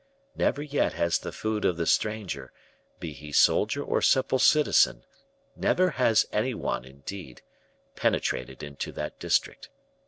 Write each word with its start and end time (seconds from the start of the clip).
Never 0.35 0.63
yet 0.63 0.93
has 0.93 1.19
the 1.19 1.31
food 1.31 1.63
of 1.63 1.77
the 1.77 1.85
stranger, 1.85 2.51
be 2.99 3.13
he 3.13 3.31
soldier 3.31 3.83
or 3.83 4.01
simple 4.01 4.39
citizen, 4.39 5.05
never 5.55 5.91
has 5.91 6.25
any 6.31 6.55
one, 6.55 6.85
indeed, 6.85 7.43
penetrated 7.95 8.63
into 8.63 8.91
that 8.93 9.19
district. 9.19 9.69